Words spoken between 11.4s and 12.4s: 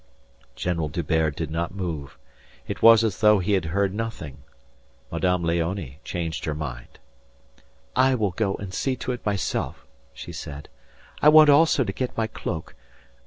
also to get my